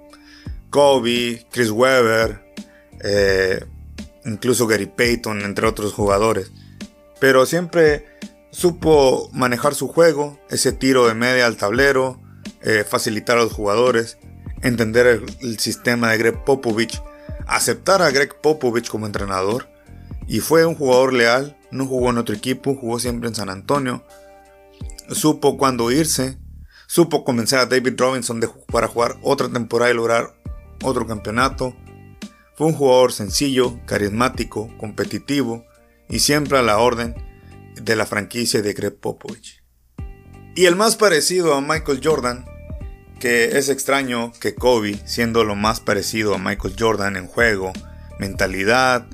Kobe, 0.69 1.45
Chris 1.51 1.71
Webber, 1.71 2.41
eh, 3.03 3.65
incluso 4.29 4.67
Gary 4.67 4.86
Payton, 4.86 5.41
entre 5.41 5.67
otros 5.67 5.93
jugadores. 5.93 6.51
Pero 7.19 7.45
siempre 7.45 8.05
supo 8.51 9.29
manejar 9.33 9.75
su 9.75 9.88
juego, 9.88 10.39
ese 10.50 10.71
tiro 10.71 11.07
de 11.07 11.13
media 11.13 11.45
al 11.45 11.57
tablero, 11.57 12.21
eh, 12.62 12.86
facilitar 12.88 13.38
a 13.38 13.43
los 13.43 13.53
jugadores 13.53 14.17
entender 14.62 15.07
el, 15.41 15.59
sistema 15.59 16.12
de 16.12 16.17
Greg 16.17 16.43
Popovich, 16.43 17.01
aceptar 17.48 18.01
a 18.01 18.12
Greg 18.12 18.41
Popovich 18.41 18.89
como 18.89 19.05
entrenador 19.05 19.69
y 20.27 20.41
fue 20.41 20.65
un 20.65 20.75
jugador 20.75 21.13
leal, 21.13 21.57
no 21.71 21.86
jugó 21.86 22.09
en 22.09 22.17
otro 22.17 22.36
equipo, 22.36 22.75
jugó 22.75 23.00
siempre 23.00 23.29
en 23.29 23.36
San 23.36 23.50
Antonio, 23.50 24.03
supo 25.12 25.57
cuándo 25.57 25.91
irse, 25.91 26.38
Supo 26.91 27.24
convencer 27.24 27.59
a 27.59 27.67
David 27.67 27.93
Robinson 28.00 28.41
para 28.71 28.88
jugar 28.88 29.17
otra 29.21 29.48
temporada 29.48 29.91
y 29.91 29.93
lograr 29.93 30.33
otro 30.83 31.05
campeonato. 31.05 31.75
Fue 32.59 32.67
un 32.67 32.73
jugador 32.73 33.13
sencillo, 33.13 33.79
carismático, 33.85 34.69
competitivo 34.77 35.63
y 36.09 36.19
siempre 36.19 36.57
a 36.57 36.61
la 36.61 36.79
orden 36.79 37.15
de 37.81 37.95
la 37.95 38.05
franquicia 38.05 38.61
de 38.61 38.73
Greg 38.73 38.99
Popovich. 38.99 39.63
Y 40.57 40.65
el 40.65 40.75
más 40.75 40.97
parecido 40.97 41.53
a 41.53 41.61
Michael 41.61 42.01
Jordan, 42.03 42.43
que 43.17 43.57
es 43.57 43.69
extraño 43.69 44.33
que 44.41 44.55
Kobe, 44.55 44.99
siendo 45.05 45.45
lo 45.45 45.55
más 45.55 45.79
parecido 45.79 46.35
a 46.35 46.37
Michael 46.37 46.75
Jordan 46.77 47.15
en 47.15 47.27
juego, 47.27 47.71
mentalidad 48.19 49.07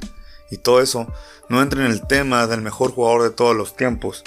y 0.49 0.57
todo 0.57 0.81
eso, 0.81 1.07
no 1.47 1.61
entre 1.61 1.85
en 1.85 1.91
el 1.91 2.07
tema 2.07 2.47
del 2.47 2.63
mejor 2.63 2.93
jugador 2.93 3.21
de 3.21 3.29
todos 3.29 3.55
los 3.55 3.75
tiempos. 3.75 4.23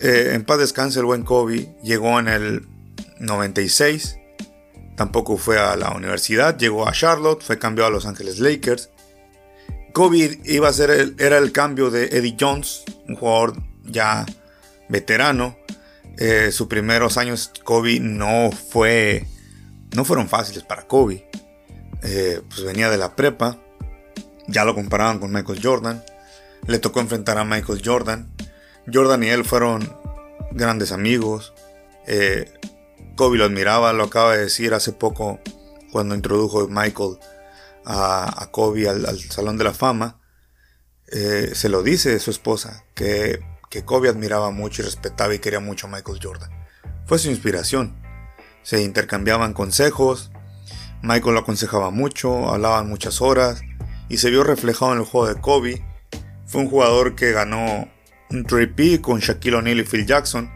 Eh, 0.00 0.32
en 0.32 0.44
paz 0.44 0.58
descanse 0.58 0.98
el 0.98 1.04
buen 1.04 1.22
Kobe, 1.22 1.72
llegó 1.84 2.18
en 2.18 2.26
el 2.26 2.66
96, 3.20 4.16
tampoco 4.96 5.36
fue 5.36 5.58
a 5.58 5.76
la 5.76 5.90
universidad, 5.90 6.56
llegó 6.56 6.88
a 6.88 6.92
Charlotte, 6.92 7.42
fue 7.42 7.58
cambiado 7.58 7.88
a 7.88 7.92
Los 7.92 8.06
Ángeles 8.06 8.38
Lakers. 8.38 8.90
Kobe 9.92 10.40
iba 10.44 10.68
a 10.68 10.72
ser 10.72 10.90
el, 10.90 11.16
era 11.18 11.38
el 11.38 11.52
cambio 11.52 11.90
de 11.90 12.06
Eddie 12.06 12.36
Jones, 12.38 12.82
un 13.08 13.16
jugador 13.16 13.54
ya 13.84 14.26
veterano. 14.88 15.56
Eh, 16.18 16.52
sus 16.52 16.68
primeros 16.68 17.16
años 17.16 17.50
Kobe 17.64 17.98
no 18.00 18.50
fue, 18.52 19.26
no 19.94 20.04
fueron 20.04 20.28
fáciles 20.28 20.64
para 20.64 20.86
Kobe. 20.86 21.28
Eh, 22.02 22.40
pues 22.48 22.64
venía 22.64 22.90
de 22.90 22.98
la 22.98 23.16
prepa, 23.16 23.58
ya 24.46 24.64
lo 24.64 24.74
comparaban 24.74 25.18
con 25.18 25.32
Michael 25.32 25.60
Jordan. 25.62 26.04
Le 26.66 26.78
tocó 26.78 27.00
enfrentar 27.00 27.38
a 27.38 27.44
Michael 27.44 27.82
Jordan. 27.84 28.32
Jordan 28.92 29.22
y 29.22 29.28
él 29.28 29.44
fueron 29.44 29.90
grandes 30.52 30.92
amigos. 30.92 31.54
Eh, 32.06 32.52
Kobe 33.16 33.38
lo 33.38 33.44
admiraba, 33.44 33.92
lo 33.92 34.04
acaba 34.04 34.36
de 34.36 34.42
decir 34.42 34.74
hace 34.74 34.92
poco 34.92 35.40
cuando 35.92 36.14
introdujo 36.14 36.66
Michael 36.68 37.18
a, 37.84 38.48
Kobe 38.50 38.88
al, 38.88 39.18
Salón 39.20 39.58
de 39.58 39.64
la 39.64 39.74
Fama. 39.74 40.20
Eh, 41.12 41.52
se 41.54 41.68
lo 41.68 41.82
dice 41.82 42.18
su 42.18 42.30
esposa, 42.30 42.84
que, 42.94 43.40
que 43.70 43.84
Kobe 43.84 44.08
admiraba 44.08 44.50
mucho 44.50 44.82
y 44.82 44.86
respetaba 44.86 45.34
y 45.34 45.38
quería 45.38 45.60
mucho 45.60 45.86
a 45.86 45.90
Michael 45.90 46.18
Jordan. 46.22 46.50
Fue 47.06 47.18
su 47.18 47.30
inspiración. 47.30 47.94
Se 48.62 48.82
intercambiaban 48.82 49.52
consejos. 49.52 50.30
Michael 51.02 51.34
lo 51.34 51.40
aconsejaba 51.40 51.90
mucho, 51.90 52.48
hablaban 52.48 52.88
muchas 52.88 53.20
horas 53.20 53.60
y 54.08 54.16
se 54.16 54.30
vio 54.30 54.42
reflejado 54.42 54.92
en 54.92 55.00
el 55.00 55.04
juego 55.04 55.28
de 55.28 55.40
Kobe. 55.40 55.84
Fue 56.46 56.62
un 56.62 56.70
jugador 56.70 57.14
que 57.14 57.32
ganó 57.32 57.88
un 58.30 58.44
3P 58.46 59.00
con 59.00 59.20
Shaquille 59.20 59.56
O'Neal 59.56 59.80
y 59.80 59.84
Phil 59.84 60.06
Jackson, 60.06 60.50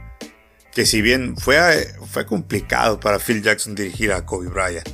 que 0.79 0.87
si 0.87 1.03
bien 1.03 1.37
fue, 1.37 1.93
fue 2.07 2.25
complicado 2.25 3.01
para 3.01 3.19
Phil 3.19 3.43
Jackson 3.43 3.75
dirigir 3.75 4.13
a 4.13 4.25
Kobe 4.25 4.47
Bryant, 4.47 4.89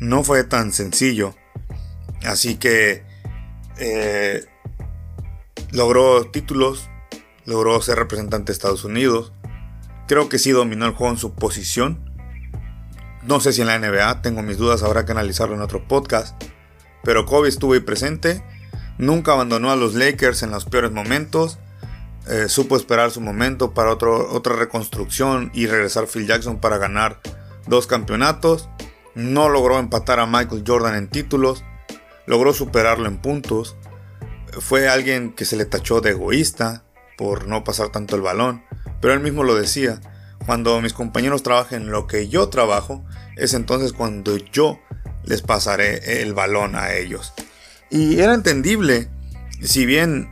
no 0.00 0.24
fue 0.24 0.42
tan 0.42 0.72
sencillo. 0.72 1.36
Así 2.24 2.56
que 2.56 3.04
eh, 3.78 4.44
logró 5.70 6.26
títulos, 6.32 6.90
logró 7.44 7.80
ser 7.80 7.94
representante 7.94 8.46
de 8.50 8.54
Estados 8.54 8.82
Unidos. 8.82 9.32
Creo 10.08 10.28
que 10.28 10.40
sí 10.40 10.50
dominó 10.50 10.86
el 10.86 10.94
juego 10.94 11.12
en 11.12 11.18
su 11.20 11.36
posición. 11.36 12.10
No 13.22 13.38
sé 13.38 13.52
si 13.52 13.60
en 13.60 13.68
la 13.68 13.78
NBA, 13.78 14.22
tengo 14.22 14.42
mis 14.42 14.58
dudas, 14.58 14.82
habrá 14.82 15.04
que 15.04 15.12
analizarlo 15.12 15.54
en 15.54 15.60
otro 15.60 15.86
podcast 15.86 16.42
pero 17.04 17.24
Kobe 17.24 17.48
estuvo 17.48 17.74
ahí 17.74 17.80
presente, 17.80 18.42
nunca 18.98 19.32
abandonó 19.32 19.70
a 19.70 19.76
los 19.76 19.94
Lakers 19.94 20.42
en 20.42 20.50
los 20.50 20.64
peores 20.64 20.90
momentos, 20.90 21.60
eh, 22.28 22.48
supo 22.48 22.76
esperar 22.76 23.10
su 23.10 23.20
momento 23.20 23.72
para 23.72 23.92
otra 23.92 24.56
reconstrucción 24.56 25.50
y 25.54 25.66
regresar 25.66 26.06
Phil 26.06 26.26
Jackson 26.26 26.60
para 26.60 26.78
ganar 26.78 27.20
dos 27.66 27.86
campeonatos, 27.86 28.68
no 29.14 29.48
logró 29.48 29.78
empatar 29.78 30.20
a 30.20 30.26
Michael 30.26 30.64
Jordan 30.66 30.94
en 30.94 31.08
títulos, 31.08 31.64
logró 32.26 32.52
superarlo 32.52 33.06
en 33.08 33.18
puntos, 33.18 33.76
fue 34.58 34.88
alguien 34.88 35.32
que 35.32 35.44
se 35.44 35.56
le 35.56 35.64
tachó 35.64 36.00
de 36.00 36.10
egoísta 36.10 36.84
por 37.16 37.46
no 37.46 37.64
pasar 37.64 37.90
tanto 37.90 38.16
el 38.16 38.22
balón, 38.22 38.64
pero 39.00 39.14
él 39.14 39.20
mismo 39.20 39.44
lo 39.44 39.54
decía, 39.54 40.00
cuando 40.46 40.80
mis 40.80 40.92
compañeros 40.92 41.42
trabajen 41.42 41.82
en 41.82 41.90
lo 41.90 42.06
que 42.06 42.28
yo 42.28 42.48
trabajo, 42.48 43.04
es 43.36 43.54
entonces 43.54 43.92
cuando 43.92 44.36
yo 44.36 44.78
les 45.24 45.42
pasaré 45.42 46.22
el 46.22 46.34
balón 46.34 46.76
a 46.76 46.94
ellos. 46.94 47.32
Y 47.90 48.20
era 48.20 48.34
entendible, 48.34 49.08
si 49.62 49.86
bien 49.86 50.30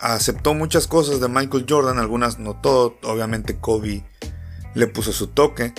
aceptó 0.00 0.54
muchas 0.54 0.86
cosas 0.86 1.20
de 1.20 1.28
Michael 1.28 1.66
Jordan, 1.68 1.98
algunas 1.98 2.38
no 2.38 2.56
todo, 2.60 2.96
obviamente 3.02 3.58
Kobe 3.58 4.04
le 4.74 4.86
puso 4.86 5.12
su 5.12 5.28
toque, 5.28 5.74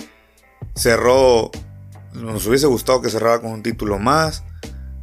cerró, 0.74 1.50
nos 2.12 2.46
hubiese 2.46 2.66
gustado 2.66 3.02
que 3.02 3.10
cerrara 3.10 3.40
con 3.40 3.52
un 3.52 3.62
título 3.62 3.98
más, 3.98 4.44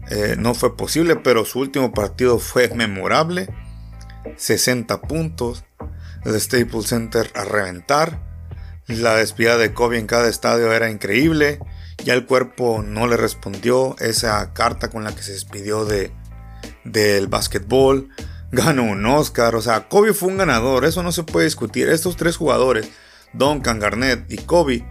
eh, 0.09 0.35
no 0.37 0.53
fue 0.53 0.75
posible, 0.75 1.15
pero 1.17 1.45
su 1.45 1.59
último 1.59 1.91
partido 1.91 2.39
fue 2.39 2.69
memorable, 2.69 3.49
60 4.37 5.01
puntos, 5.01 5.65
el 6.23 6.39
Staples 6.39 6.87
Center 6.87 7.31
a 7.35 7.43
reventar, 7.43 8.27
la 8.87 9.15
despedida 9.15 9.57
de 9.57 9.73
Kobe 9.73 9.99
en 9.99 10.07
cada 10.07 10.29
estadio 10.29 10.71
era 10.71 10.89
increíble, 10.89 11.59
ya 12.03 12.13
el 12.13 12.25
cuerpo 12.25 12.81
no 12.83 13.07
le 13.07 13.17
respondió 13.17 13.95
esa 13.99 14.53
carta 14.53 14.89
con 14.89 15.03
la 15.03 15.13
que 15.13 15.21
se 15.21 15.33
despidió 15.33 15.85
de, 15.85 16.11
del 16.85 17.27
básquetbol. 17.27 18.09
Ganó 18.51 18.83
un 18.83 19.05
Oscar. 19.05 19.55
O 19.55 19.61
sea, 19.61 19.87
Kobe 19.87 20.13
fue 20.13 20.29
un 20.29 20.37
ganador. 20.37 20.85
Eso 20.85 21.03
no 21.03 21.11
se 21.11 21.23
puede 21.23 21.45
discutir. 21.45 21.89
Estos 21.89 22.15
tres 22.15 22.37
jugadores, 22.37 22.89
Duncan, 23.33 23.79
Garnett 23.79 24.31
y 24.31 24.37
Kobe, 24.37 24.85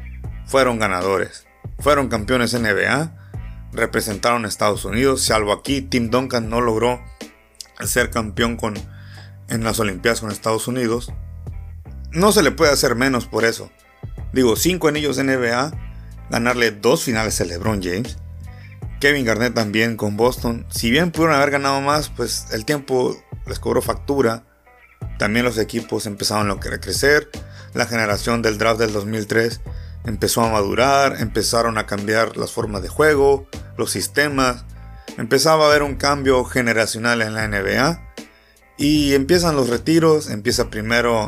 fueron 0.46 0.78
ganadores. 0.78 1.46
Fueron 1.78 2.08
campeones 2.08 2.54
NBA. 2.54 3.14
Representaron 3.72 4.44
a 4.44 4.48
Estados 4.48 4.84
Unidos. 4.84 5.22
Salvo 5.22 5.52
aquí, 5.52 5.82
Tim 5.82 6.10
Duncan 6.10 6.48
no 6.48 6.60
logró 6.60 7.00
ser 7.84 8.10
campeón 8.10 8.56
con, 8.56 8.74
en 9.48 9.64
las 9.64 9.78
Olimpiadas 9.80 10.20
con 10.20 10.30
Estados 10.30 10.68
Unidos. 10.68 11.12
No 12.10 12.32
se 12.32 12.42
le 12.42 12.50
puede 12.50 12.72
hacer 12.72 12.94
menos 12.94 13.26
por 13.26 13.44
eso. 13.44 13.70
Digo, 14.32 14.56
cinco 14.56 14.88
anillos 14.88 15.18
NBA 15.22 15.72
ganarle 16.30 16.70
dos 16.70 17.02
finales 17.02 17.40
a 17.40 17.44
LeBron 17.44 17.82
James. 17.82 18.16
Kevin 19.00 19.24
Garnett 19.24 19.54
también 19.54 19.96
con 19.96 20.16
Boston. 20.16 20.66
Si 20.70 20.90
bien 20.90 21.12
pudieron 21.12 21.36
haber 21.36 21.50
ganado 21.50 21.80
más, 21.80 22.08
pues 22.08 22.46
el 22.52 22.64
tiempo 22.64 23.16
les 23.48 23.58
cobró 23.58 23.82
factura. 23.82 24.44
También 25.18 25.44
los 25.44 25.58
equipos 25.58 26.06
empezaron 26.06 26.50
a 26.50 26.60
crecer. 26.60 27.28
La 27.74 27.86
generación 27.86 28.42
del 28.42 28.58
draft 28.58 28.80
del 28.80 28.92
2003 28.92 29.60
empezó 30.04 30.42
a 30.42 30.50
madurar, 30.50 31.16
empezaron 31.20 31.78
a 31.78 31.86
cambiar 31.86 32.36
las 32.36 32.52
formas 32.52 32.82
de 32.82 32.88
juego, 32.88 33.48
los 33.76 33.90
sistemas. 33.90 34.64
Empezaba 35.16 35.64
a 35.64 35.68
haber 35.68 35.82
un 35.82 35.96
cambio 35.96 36.44
generacional 36.44 37.22
en 37.22 37.34
la 37.34 37.48
NBA. 37.48 38.14
Y 38.76 39.14
empiezan 39.14 39.56
los 39.56 39.68
retiros. 39.68 40.30
Empieza 40.30 40.70
primero, 40.70 41.26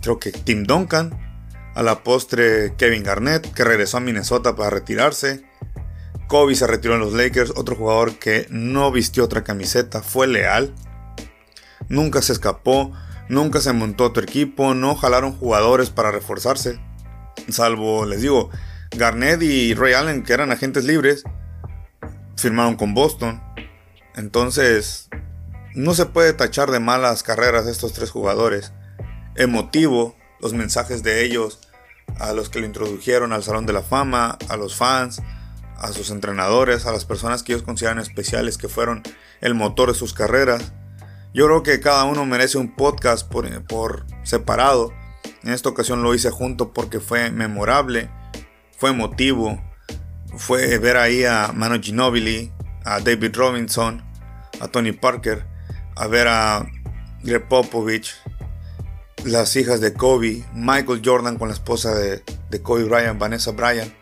creo 0.00 0.18
que 0.18 0.30
Tim 0.30 0.64
Duncan 0.64 1.28
a 1.74 1.82
la 1.82 2.02
postre 2.02 2.74
Kevin 2.76 3.02
Garnett, 3.02 3.52
que 3.54 3.64
regresó 3.64 3.98
a 3.98 4.00
Minnesota 4.00 4.56
para 4.56 4.70
retirarse. 4.70 5.44
Kobe 6.28 6.54
se 6.54 6.66
retiró 6.66 6.94
en 6.94 7.00
los 7.00 7.12
Lakers, 7.12 7.52
otro 7.56 7.74
jugador 7.74 8.18
que 8.18 8.46
no 8.50 8.92
vistió 8.92 9.24
otra 9.24 9.42
camiseta, 9.42 10.02
fue 10.02 10.26
leal. 10.26 10.74
Nunca 11.88 12.22
se 12.22 12.32
escapó, 12.32 12.92
nunca 13.28 13.60
se 13.60 13.72
montó 13.72 14.04
otro 14.04 14.22
equipo, 14.22 14.74
no 14.74 14.94
jalaron 14.94 15.32
jugadores 15.36 15.90
para 15.90 16.10
reforzarse. 16.10 16.80
Salvo, 17.48 18.04
les 18.06 18.20
digo, 18.20 18.50
Garnett 18.96 19.42
y 19.42 19.74
Ray 19.74 19.94
Allen, 19.94 20.22
que 20.22 20.32
eran 20.32 20.52
agentes 20.52 20.84
libres, 20.84 21.24
firmaron 22.36 22.76
con 22.76 22.94
Boston. 22.94 23.42
Entonces, 24.16 25.08
no 25.74 25.94
se 25.94 26.06
puede 26.06 26.32
tachar 26.32 26.70
de 26.70 26.80
malas 26.80 27.22
carreras 27.22 27.66
estos 27.66 27.92
tres 27.92 28.10
jugadores. 28.10 28.72
Emotivo, 29.36 30.16
los 30.40 30.52
mensajes 30.52 31.02
de 31.02 31.24
ellos 31.24 31.60
a 32.18 32.32
los 32.32 32.50
que 32.50 32.60
lo 32.60 32.66
introdujeron 32.66 33.32
al 33.32 33.44
Salón 33.44 33.66
de 33.66 33.72
la 33.72 33.82
Fama, 33.82 34.36
a 34.48 34.56
los 34.56 34.76
fans, 34.76 35.22
a 35.76 35.92
sus 35.92 36.10
entrenadores, 36.10 36.86
a 36.86 36.92
las 36.92 37.04
personas 37.04 37.42
que 37.42 37.52
ellos 37.52 37.62
consideran 37.62 37.98
especiales, 37.98 38.58
que 38.58 38.68
fueron 38.68 39.02
el 39.40 39.54
motor 39.54 39.88
de 39.88 39.94
sus 39.94 40.12
carreras. 40.12 40.72
Yo 41.32 41.46
creo 41.46 41.62
que 41.62 41.80
cada 41.80 42.04
uno 42.04 42.26
merece 42.26 42.58
un 42.58 42.74
podcast 42.74 43.28
por, 43.28 43.64
por 43.64 44.04
separado. 44.24 44.92
En 45.42 45.52
esta 45.52 45.68
ocasión 45.68 46.02
lo 46.02 46.14
hice 46.14 46.30
junto 46.30 46.72
porque 46.72 47.00
fue 47.00 47.30
memorable, 47.30 48.10
fue 48.76 48.90
emotivo, 48.90 49.62
fue 50.36 50.78
ver 50.78 50.96
ahí 50.96 51.24
a 51.24 51.52
Manu 51.54 51.80
Ginobili, 51.80 52.52
a 52.84 53.00
David 53.00 53.34
Robinson, 53.36 54.04
a 54.60 54.68
Tony 54.68 54.92
Parker, 54.92 55.46
a 55.96 56.06
ver 56.06 56.26
a 56.28 56.66
Greg 57.22 57.46
Popovich, 57.48 58.16
las 59.24 59.54
hijas 59.56 59.80
de 59.80 59.92
Kobe, 59.92 60.44
Michael 60.54 61.02
Jordan 61.04 61.36
con 61.36 61.48
la 61.48 61.54
esposa 61.54 61.94
de, 61.94 62.22
Kobe 62.62 62.84
Bryant, 62.84 63.18
Vanessa 63.18 63.52
Bryant. 63.52 63.92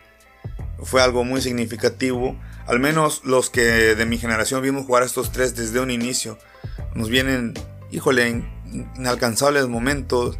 Fue 0.81 1.01
algo 1.01 1.23
muy 1.23 1.41
significativo. 1.41 2.39
Al 2.65 2.79
menos 2.79 3.21
los 3.25 3.49
que 3.49 3.61
de 3.95 4.05
mi 4.05 4.17
generación 4.17 4.61
vimos 4.61 4.85
jugar 4.85 5.03
a 5.03 5.05
estos 5.05 5.31
tres 5.31 5.55
desde 5.55 5.79
un 5.79 5.91
inicio. 5.91 6.37
Nos 6.95 7.09
vienen, 7.09 7.53
híjole, 7.91 8.43
inalcanzables 8.95 9.67
momentos. 9.67 10.37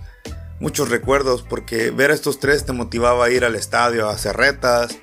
muchos 0.60 0.89
recuerdos 0.89 1.41
porque 1.41 1.89
ver 1.89 2.12
a 2.12 2.13
estos 2.13 2.39
tres 2.39 2.65
te 2.65 2.74
motivaba 2.74 3.25
a 3.25 3.29
ir 3.29 3.46
al 3.46 3.56
estadio 3.56 4.10
a 4.10 4.13
hacer 4.13 4.36
retas, 4.36 4.98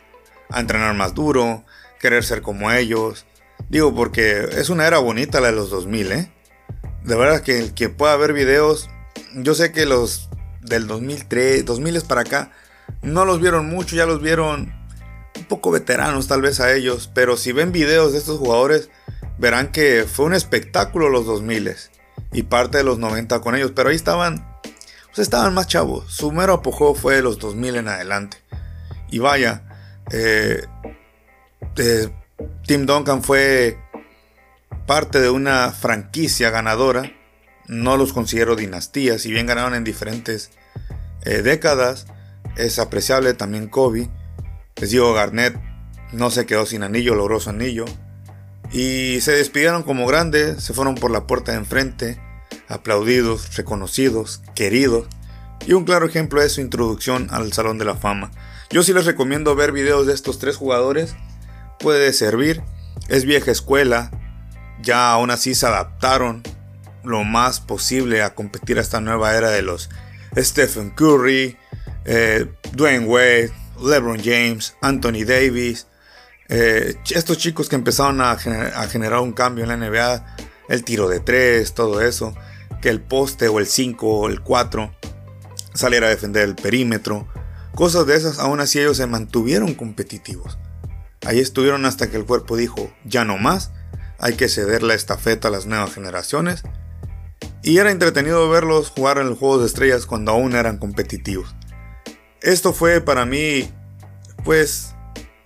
a 0.50 0.61
entrenar 0.61 0.95
más 0.95 1.15
duro, 1.15 1.65
querer 1.99 2.25
ser 2.25 2.43
como 2.43 2.71
ellos. 2.71 3.25
Digo 3.69 3.95
porque 3.95 4.49
es 4.53 4.69
una 4.69 4.87
era 4.87 4.99
bonita 4.99 5.41
la 5.41 5.49
de 5.49 5.55
los 5.55 5.71
2000, 5.71 6.12
¿eh? 6.12 6.33
De 7.05 7.17
verdad 7.17 7.41
que 7.41 7.59
el 7.59 7.75
que 7.75 7.88
pueda 7.88 8.17
ver 8.17 8.33
videos, 8.33 8.91
yo 9.35 9.55
sé 9.55 9.73
que 9.73 9.87
los 9.87 10.29
del 10.61 10.87
2003, 10.87 11.65
2000 11.65 11.97
es 11.97 12.05
para 12.05 12.23
acá, 12.23 12.50
no 13.03 13.25
los 13.25 13.41
vieron 13.41 13.67
mucho, 13.69 13.97
ya 13.97 14.07
los 14.07 14.21
vieron 14.21 14.75
un 15.37 15.45
poco 15.45 15.71
veteranos 15.71 16.26
tal 16.26 16.43
vez 16.43 16.61
a 16.61 16.73
ellos, 16.75 17.11
pero 17.15 17.37
si 17.37 17.53
ven 17.53 17.73
videos 17.73 18.12
de 18.12 18.19
estos 18.19 18.38
jugadores, 18.38 18.91
verán 19.38 19.73
que 19.73 20.05
fue 20.05 20.26
un 20.26 20.35
espectáculo 20.35 21.09
los 21.09 21.26
2000 21.26 21.75
y 22.33 22.43
parte 22.43 22.78
de 22.78 22.85
los 22.85 22.99
90 22.99 23.40
con 23.40 23.55
ellos, 23.55 23.73
pero 23.75 23.90
ahí 23.90 23.97
estaban, 23.97 24.47
pues 25.07 25.19
estaban 25.19 25.55
más 25.55 25.66
chavos. 25.66 26.12
Su 26.12 26.33
mero 26.33 26.55
apogeo 26.55 26.95
fue 26.95 27.16
de 27.16 27.23
los 27.23 27.38
2000 27.38 27.76
en 27.76 27.88
adelante. 27.88 28.38
Y 29.11 29.19
vaya, 29.19 29.62
eh, 30.11 30.64
eh, 31.76 32.09
Tim 32.66 32.87
Duncan 32.87 33.23
fue 33.23 33.78
parte 34.87 35.21
de 35.21 35.31
una 35.31 35.73
franquicia 35.73 36.50
ganadora. 36.50 37.12
No 37.66 37.97
los 37.97 38.12
considero 38.12 38.57
dinastías, 38.57 39.23
si 39.23 39.33
bien 39.33 39.47
ganaron 39.47 39.75
en 39.75 39.85
diferentes 39.85 40.50
eh, 41.23 41.43
décadas. 41.43 42.07
Es 42.57 42.78
apreciable 42.78 43.35
también 43.35 43.69
Kobe. 43.69 44.09
Les 44.76 44.90
digo, 44.90 45.12
Garnett 45.12 45.57
no 46.12 46.31
se 46.31 46.47
quedó 46.47 46.66
sin 46.66 46.83
anillo, 46.83 47.14
logró 47.14 47.40
su 47.40 47.50
anillo. 47.50 47.85
Y 48.73 49.21
se 49.21 49.33
despidieron 49.33 49.83
como 49.83 50.07
grandes, 50.07 50.63
se 50.63 50.75
fueron 50.75 50.95
por 50.97 51.11
la 51.11 51.27
puerta 51.27 51.53
de 51.53 51.59
enfrente, 51.59 52.21
aplaudidos, 52.69 53.57
reconocidos, 53.57 54.43
queridos. 54.55 55.07
Y 55.67 55.73
un 55.73 55.85
claro 55.85 56.07
ejemplo 56.07 56.43
es 56.43 56.53
su 56.53 56.61
introducción 56.61 57.29
al 57.31 57.53
Salón 57.53 57.79
de 57.79 57.85
la 57.85 57.97
Fama. 57.97 58.31
Yo 58.71 58.83
sí 58.83 58.93
les 58.93 59.07
recomiendo 59.07 59.55
ver 59.55 59.73
videos 59.73 60.07
de 60.07 60.15
estos 60.15 60.39
tres 60.39 60.57
jugadores. 60.57 61.15
Puede 61.79 62.13
servir. 62.13 62.63
Es 63.09 63.25
vieja 63.25 63.51
escuela. 63.51 64.11
Ya 64.83 65.13
aún 65.13 65.31
así 65.31 65.55
se 65.55 65.67
adaptaron 65.67 66.43
lo 67.05 67.25
más 67.25 67.61
posible 67.61 68.23
a 68.23 68.35
competir 68.35 68.79
a 68.79 68.83
esta 68.83 69.01
nueva 69.01 69.35
era 69.37 69.51
de 69.51 69.63
los 69.63 69.89
Stephen 70.37 70.91
Curry, 70.91 71.57
eh, 72.05 72.47
Dwayne 72.73 73.07
Wade, 73.07 73.53
LeBron 73.81 74.21
James, 74.23 74.75
Anthony 74.83 75.25
Davis, 75.25 75.87
eh, 76.49 76.95
estos 77.11 77.38
chicos 77.38 77.69
que 77.69 77.76
empezaron 77.76 78.21
a, 78.21 78.37
generar 78.37 79.21
un 79.21 79.33
cambio 79.33 79.65
en 79.65 79.69
la 79.71 79.76
NBA, 79.76 80.37
el 80.69 80.85
tiro 80.85 81.09
de 81.09 81.21
tres, 81.21 81.75
todo 81.75 82.00
eso, 82.00 82.35
que 82.81 82.88
el 82.88 83.00
poste 83.00 83.49
o 83.49 83.59
el 83.59 83.67
5 83.67 84.07
o 84.07 84.29
el 84.29 84.43
4 84.43 84.95
saliera 85.75 86.07
a 86.07 86.11
defender 86.11 86.45
el 86.45 86.55
perímetro, 86.55 87.26
cosas 87.75 88.07
de 88.07 88.17
esas, 88.17 88.38
aún 88.38 88.61
así 88.61 88.79
ellos 88.79 88.97
se 88.97 89.07
mantuvieron 89.07 89.75
competitivos. 89.75 90.59
Ahí 91.25 91.41
estuvieron 91.41 91.85
hasta 91.85 92.11
que 92.11 92.17
el 92.17 92.25
cuerpo 92.25 92.57
dijo, 92.57 92.93
ya 93.05 93.25
no 93.25 93.37
más, 93.37 93.73
hay 94.19 94.35
que 94.35 94.49
ceder 94.49 94.83
la 94.83 94.95
estafeta 94.95 95.49
a 95.49 95.50
las 95.50 95.67
nuevas 95.67 95.93
generaciones. 95.93 96.62
Y 97.62 97.79
era 97.79 97.91
entretenido 97.91 98.49
verlos 98.49 98.91
jugar 98.91 99.19
en 99.19 99.29
los 99.29 99.38
Juegos 99.38 99.61
de 99.61 99.67
Estrellas 99.67 100.07
cuando 100.07 100.31
aún 100.31 100.55
eran 100.55 100.79
competitivos. 100.79 101.55
Esto 102.41 102.73
fue 102.73 103.00
para 103.00 103.26
mí, 103.26 103.69
pues, 104.45 104.96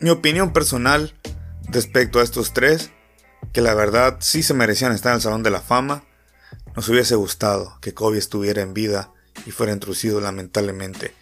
mi 0.01 0.11
opinión 0.11 0.53
personal 0.53 1.15
respecto 1.69 2.21
a 2.21 2.23
estos 2.23 2.53
tres, 2.53 2.91
que 3.53 3.61
la 3.61 3.75
verdad 3.75 4.17
sí 4.21 4.43
se 4.43 4.55
merecían 4.55 4.93
estar 4.93 5.11
en 5.11 5.17
el 5.17 5.23
Salón 5.23 5.43
de 5.43 5.51
la 5.51 5.61
Fama, 5.61 6.05
nos 6.75 6.89
hubiese 6.89 7.15
gustado 7.15 7.79
que 7.81 7.95
Kobe 7.95 8.19
estuviera 8.19 8.63
en 8.63 8.75
vida 8.75 9.13
y 9.47 9.51
fuera 9.51 9.73
introducido 9.73 10.21
lamentablemente. 10.21 11.15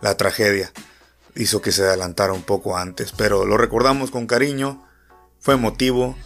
La 0.00 0.16
tragedia 0.16 0.72
hizo 1.34 1.60
que 1.60 1.72
se 1.72 1.82
adelantara 1.82 2.32
un 2.32 2.42
poco 2.42 2.76
antes, 2.76 3.12
pero 3.12 3.44
lo 3.44 3.56
recordamos 3.56 4.10
con 4.10 4.26
cariño, 4.26 4.86
fue 5.38 5.54
emotivo, 5.54 6.16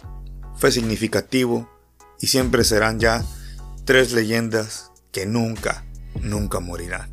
fue 0.55 0.71
significativo 0.71 1.69
y 2.19 2.27
siempre 2.27 2.63
serán 2.63 2.99
ya 2.99 3.25
tres 3.85 4.13
leyendas 4.13 4.91
que 5.11 5.25
nunca, 5.25 5.85
nunca 6.21 6.59
morirán. 6.59 7.09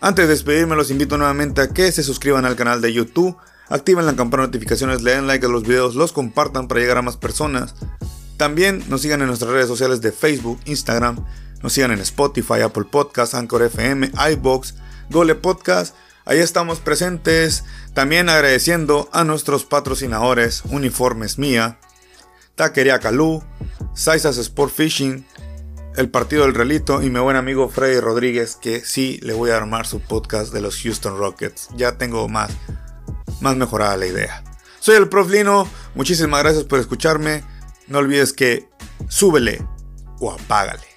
Antes 0.00 0.26
de 0.26 0.34
despedirme 0.34 0.76
los 0.76 0.90
invito 0.90 1.18
nuevamente 1.18 1.60
a 1.60 1.68
que 1.68 1.92
se 1.92 2.02
suscriban 2.02 2.44
al 2.44 2.56
canal 2.56 2.80
de 2.80 2.92
YouTube, 2.92 3.36
activen 3.68 4.06
la 4.06 4.16
campana 4.16 4.42
de 4.42 4.48
notificaciones, 4.48 5.02
le 5.02 5.12
den 5.12 5.26
like 5.26 5.44
a 5.44 5.48
los 5.48 5.62
videos, 5.62 5.94
los 5.94 6.12
compartan 6.12 6.68
para 6.68 6.80
llegar 6.80 6.98
a 6.98 7.02
más 7.02 7.16
personas. 7.16 7.74
También 8.36 8.84
nos 8.88 9.02
sigan 9.02 9.20
en 9.20 9.26
nuestras 9.26 9.50
redes 9.50 9.66
sociales 9.68 10.00
de 10.00 10.12
Facebook, 10.12 10.60
Instagram, 10.64 11.24
nos 11.62 11.72
sigan 11.72 11.90
en 11.90 11.98
Spotify, 12.00 12.60
Apple 12.62 12.84
Podcasts, 12.90 13.34
Anchor 13.34 13.62
FM, 13.62 14.12
iBox, 14.32 14.74
Gole 15.10 15.34
Podcast. 15.34 15.94
Ahí 16.24 16.38
estamos 16.38 16.78
presentes. 16.78 17.64
También 17.94 18.28
agradeciendo 18.28 19.08
a 19.12 19.24
nuestros 19.24 19.64
patrocinadores, 19.64 20.62
Uniformes 20.66 21.38
Mía, 21.38 21.80
Taquería 22.54 23.00
Calú, 23.00 23.42
Saisas 23.94 24.36
Sport 24.38 24.72
Fishing, 24.72 25.26
El 25.96 26.10
Partido 26.10 26.42
del 26.42 26.54
Relito 26.54 27.02
y 27.02 27.10
mi 27.10 27.18
buen 27.18 27.36
amigo 27.36 27.68
Freddy 27.68 27.98
Rodríguez, 27.98 28.56
que 28.56 28.84
sí 28.84 29.18
le 29.22 29.32
voy 29.32 29.50
a 29.50 29.56
armar 29.56 29.86
su 29.86 30.00
podcast 30.00 30.52
de 30.52 30.60
los 30.60 30.80
Houston 30.80 31.18
Rockets. 31.18 31.70
Ya 31.76 31.98
tengo 31.98 32.28
más 32.28 32.50
más 33.40 33.56
mejorada 33.56 33.96
la 33.96 34.06
idea. 34.06 34.44
Soy 34.80 34.96
el 34.96 35.08
Prof 35.08 35.30
Lino, 35.30 35.68
muchísimas 35.94 36.42
gracias 36.42 36.64
por 36.64 36.78
escucharme. 36.78 37.42
No 37.88 37.98
olvides 37.98 38.32
que 38.32 38.68
súbele 39.08 39.64
o 40.20 40.32
apágale. 40.32 40.87